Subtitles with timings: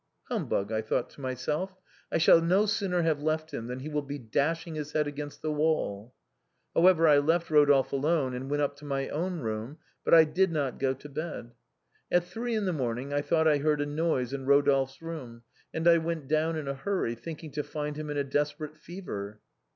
[0.31, 1.77] 'Humbug,' I thought to myself,'
[2.11, 5.43] I shall no sooner have left him than he will be dashing his head against
[5.43, 6.15] the wall.'
[6.73, 10.51] However, I left Rodolphe alone and went up to my own room, but I did
[10.51, 11.51] not go to bed.
[12.09, 15.87] At three in the morning I thought I heard a noise in Eodolphe's room, and
[15.87, 19.39] I went down in a hurry, thinking to find him in a desperate fever."